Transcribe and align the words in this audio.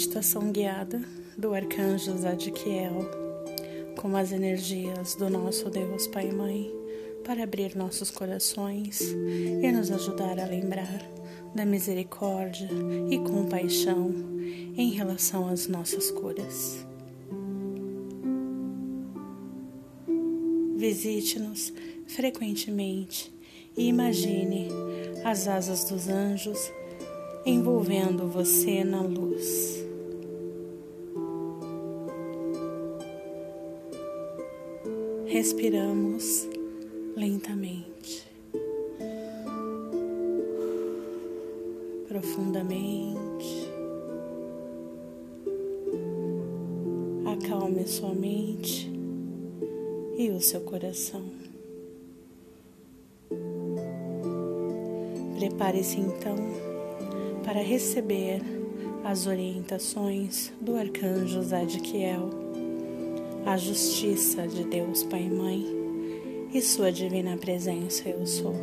meditação 0.00 0.50
guiada 0.50 0.98
do 1.36 1.52
arcanjo 1.52 2.16
Zadkiel 2.16 3.06
com 4.00 4.16
as 4.16 4.32
energias 4.32 5.14
do 5.14 5.28
nosso 5.28 5.68
Deus 5.68 6.06
Pai 6.06 6.30
e 6.30 6.32
Mãe 6.32 6.72
para 7.22 7.42
abrir 7.44 7.76
nossos 7.76 8.10
corações 8.10 8.98
e 9.02 9.70
nos 9.70 9.90
ajudar 9.90 10.40
a 10.40 10.46
lembrar 10.46 11.02
da 11.54 11.66
misericórdia 11.66 12.66
e 13.10 13.18
compaixão 13.18 14.10
em 14.74 14.90
relação 14.92 15.46
às 15.46 15.66
nossas 15.66 16.10
curas. 16.10 16.86
Visite-nos 20.78 21.74
frequentemente 22.06 23.30
e 23.76 23.88
imagine 23.88 24.70
as 25.26 25.46
asas 25.46 25.84
dos 25.84 26.08
anjos 26.08 26.72
envolvendo 27.44 28.26
você 28.28 28.82
na 28.82 29.02
luz. 29.02 29.89
Respiramos 35.30 36.48
lentamente, 37.14 38.28
profundamente. 42.08 43.70
Acalme 47.24 47.86
sua 47.86 48.12
mente 48.12 48.90
e 50.18 50.30
o 50.30 50.40
seu 50.40 50.62
coração. 50.62 51.22
Prepare-se 55.38 56.00
então 56.00 56.34
para 57.44 57.62
receber 57.62 58.42
as 59.04 59.28
orientações 59.28 60.52
do 60.60 60.74
arcanjo 60.74 61.40
Zadkiel, 61.40 62.49
a 63.46 63.56
justiça 63.56 64.46
de 64.46 64.64
Deus 64.64 65.02
Pai 65.04 65.22
e 65.22 65.30
Mãe 65.30 65.66
e 66.52 66.60
sua 66.60 66.92
divina 66.92 67.36
presença 67.36 68.08
eu 68.08 68.26
sou. 68.26 68.54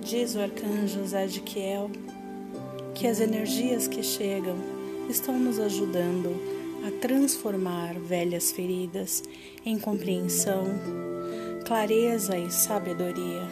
Diz 0.00 0.34
o 0.34 0.40
arcanjo 0.40 1.04
Zadkiel 1.06 1.90
que 2.94 3.06
as 3.06 3.20
energias 3.20 3.86
que 3.86 4.02
chegam 4.02 4.56
estão 5.08 5.38
nos 5.38 5.58
ajudando 5.58 6.34
a 6.86 6.90
transformar 7.00 7.94
velhas 7.94 8.50
feridas 8.50 9.22
em 9.64 9.78
compreensão, 9.78 10.66
clareza 11.66 12.38
e 12.38 12.50
sabedoria 12.50 13.42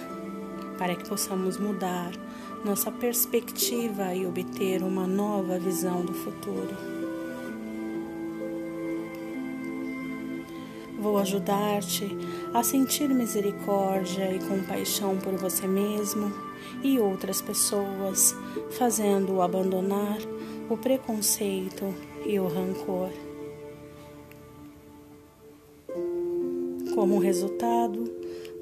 para 0.78 0.94
que 0.94 1.08
possamos 1.08 1.58
mudar 1.58 2.12
nossa 2.66 2.90
perspectiva 2.90 4.12
e 4.12 4.26
obter 4.26 4.82
uma 4.82 5.06
nova 5.06 5.56
visão 5.56 6.04
do 6.04 6.12
futuro. 6.12 6.76
Vou 10.98 11.16
ajudar-te 11.18 12.08
a 12.52 12.64
sentir 12.64 13.08
misericórdia 13.08 14.34
e 14.34 14.40
compaixão 14.40 15.16
por 15.16 15.34
você 15.36 15.68
mesmo 15.68 16.32
e 16.82 16.98
outras 16.98 17.40
pessoas, 17.40 18.34
fazendo-o 18.72 19.42
abandonar 19.42 20.18
o 20.68 20.76
preconceito 20.76 21.94
e 22.26 22.40
o 22.40 22.48
rancor. 22.48 23.10
Como 26.96 27.20
resultado, 27.20 28.12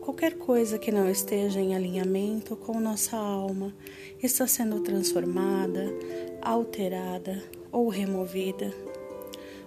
Qualquer 0.05 0.35
coisa 0.35 0.79
que 0.79 0.93
não 0.93 1.09
esteja 1.09 1.59
em 1.59 1.75
alinhamento 1.75 2.55
com 2.57 2.79
nossa 2.79 3.17
alma 3.17 3.75
está 4.23 4.47
sendo 4.47 4.81
transformada, 4.81 5.87
alterada 6.43 7.43
ou 7.73 7.89
removida, 7.89 8.71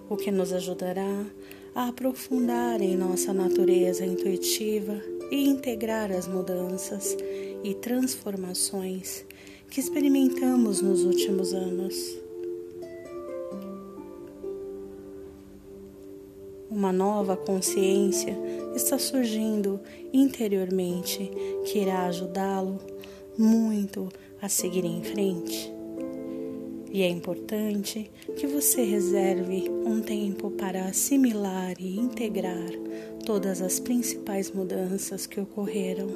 o 0.08 0.16
que 0.16 0.30
nos 0.30 0.52
ajudará 0.52 1.26
a 1.74 1.88
aprofundar 1.88 2.80
em 2.80 2.96
nossa 2.96 3.34
natureza 3.34 4.06
intuitiva 4.06 5.02
e 5.28 5.44
integrar 5.44 6.12
as 6.12 6.28
mudanças 6.28 7.16
e 7.64 7.74
transformações 7.74 9.26
que 9.68 9.80
experimentamos 9.80 10.80
nos 10.80 11.02
últimos 11.02 11.52
anos. 11.52 12.27
Uma 16.78 16.92
nova 16.92 17.36
consciência 17.36 18.38
está 18.72 19.00
surgindo 19.00 19.80
interiormente 20.12 21.28
que 21.64 21.80
irá 21.80 22.06
ajudá-lo 22.06 22.78
muito 23.36 24.08
a 24.40 24.48
seguir 24.48 24.84
em 24.84 25.02
frente. 25.02 25.74
E 26.92 27.02
é 27.02 27.08
importante 27.08 28.08
que 28.36 28.46
você 28.46 28.84
reserve 28.84 29.68
um 29.68 30.00
tempo 30.00 30.52
para 30.52 30.84
assimilar 30.84 31.74
e 31.80 31.98
integrar 31.98 32.70
todas 33.26 33.60
as 33.60 33.80
principais 33.80 34.52
mudanças 34.52 35.26
que 35.26 35.40
ocorreram. 35.40 36.06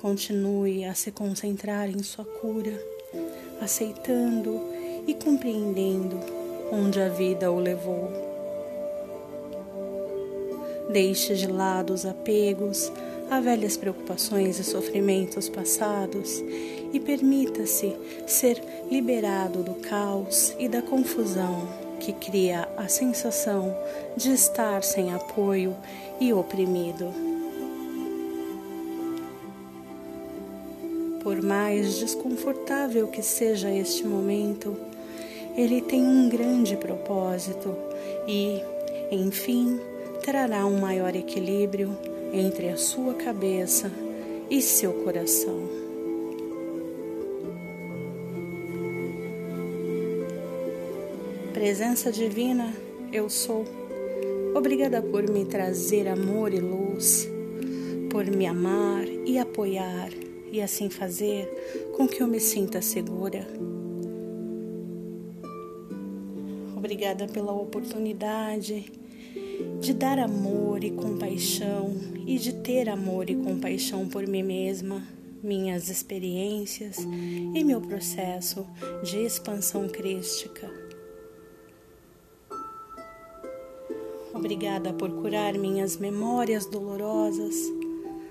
Continue 0.00 0.84
a 0.84 0.94
se 0.94 1.10
concentrar 1.10 1.90
em 1.90 2.00
sua 2.04 2.24
cura, 2.24 2.80
aceitando 3.60 4.60
e 5.04 5.14
compreendendo 5.14 6.35
onde 6.70 7.00
a 7.00 7.08
vida 7.08 7.50
o 7.50 7.58
levou. 7.58 8.10
Deixe 10.90 11.34
de 11.34 11.46
lado 11.46 11.92
os 11.92 12.06
apegos 12.06 12.92
a 13.30 13.40
velhas 13.40 13.76
preocupações 13.76 14.58
e 14.58 14.64
sofrimentos 14.64 15.48
passados 15.48 16.42
e 16.92 17.00
permita-se 17.00 17.96
ser 18.26 18.62
liberado 18.90 19.62
do 19.62 19.74
caos 19.74 20.54
e 20.58 20.68
da 20.68 20.80
confusão 20.80 21.68
que 21.98 22.12
cria 22.12 22.68
a 22.76 22.88
sensação 22.88 23.76
de 24.16 24.32
estar 24.32 24.82
sem 24.82 25.12
apoio 25.12 25.74
e 26.20 26.32
oprimido. 26.32 27.12
Por 31.22 31.42
mais 31.42 31.98
desconfortável 31.98 33.08
que 33.08 33.22
seja 33.22 33.68
este 33.68 34.06
momento, 34.06 34.76
ele 35.56 35.80
tem 35.80 36.02
um 36.02 36.28
grande 36.28 36.76
propósito 36.76 37.74
e, 38.28 38.60
enfim, 39.10 39.80
trará 40.22 40.66
um 40.66 40.78
maior 40.78 41.16
equilíbrio 41.16 41.96
entre 42.32 42.68
a 42.68 42.76
sua 42.76 43.14
cabeça 43.14 43.90
e 44.50 44.60
seu 44.60 44.92
coração. 44.92 45.56
Presença 51.54 52.12
divina, 52.12 52.74
eu 53.10 53.30
sou. 53.30 53.64
Obrigada 54.54 55.00
por 55.00 55.28
me 55.28 55.46
trazer 55.46 56.06
amor 56.06 56.52
e 56.52 56.60
luz, 56.60 57.26
por 58.10 58.26
me 58.26 58.46
amar 58.46 59.06
e 59.24 59.38
apoiar 59.38 60.10
e 60.52 60.60
assim 60.60 60.90
fazer 60.90 61.48
com 61.96 62.06
que 62.06 62.22
eu 62.22 62.26
me 62.26 62.40
sinta 62.40 62.82
segura 62.82 63.46
Obrigada 66.86 67.26
pela 67.26 67.52
oportunidade 67.52 68.92
de 69.80 69.92
dar 69.92 70.20
amor 70.20 70.84
e 70.84 70.92
compaixão 70.92 71.92
e 72.24 72.38
de 72.38 72.52
ter 72.52 72.88
amor 72.88 73.28
e 73.28 73.34
compaixão 73.34 74.08
por 74.08 74.24
mim 74.24 74.44
mesma, 74.44 75.02
minhas 75.42 75.88
experiências 75.88 76.98
e 76.98 77.64
meu 77.64 77.80
processo 77.80 78.64
de 79.02 79.18
expansão 79.18 79.88
crística. 79.88 80.70
Obrigada 84.32 84.92
por 84.92 85.10
curar 85.10 85.54
minhas 85.54 85.96
memórias 85.96 86.66
dolorosas, 86.66 87.56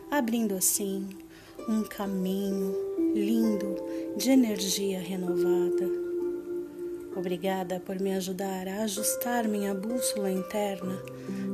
abrindo 0.10 0.56
assim 0.56 1.10
um 1.68 1.84
caminho 1.84 2.74
lindo 3.14 3.76
de 4.16 4.32
energia 4.32 5.02
renovada. 5.02 6.05
Obrigada 7.16 7.80
por 7.80 7.98
me 7.98 8.14
ajudar 8.14 8.68
a 8.68 8.84
ajustar 8.84 9.48
minha 9.48 9.74
bússola 9.74 10.30
interna 10.30 11.02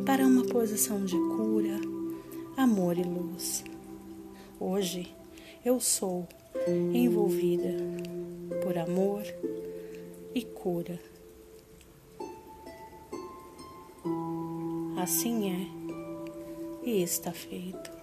para 0.05 0.25
uma 0.25 0.43
posição 0.43 1.05
de 1.05 1.15
cura, 1.15 1.79
amor 2.57 2.97
e 2.97 3.03
luz. 3.03 3.63
Hoje 4.59 5.15
eu 5.63 5.79
sou 5.79 6.27
envolvida 6.91 7.69
por 8.63 8.75
amor 8.75 9.23
e 10.33 10.41
cura. 10.41 10.99
Assim 14.97 15.51
é 15.51 16.89
e 16.89 17.03
está 17.03 17.31
feito. 17.31 18.00